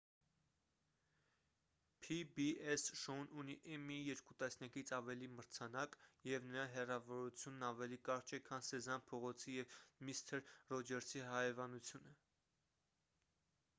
[2.05, 5.97] փի-բի-էս շոուն ունի էմմիի երկու տասնյակից ավել մրցանակ
[6.29, 9.75] և նրա հեռավորությունն ավելի կարճ է քան սեզամ փողոցի և
[10.09, 10.43] միսթր
[10.73, 12.17] ռոջերսի հարևանությունը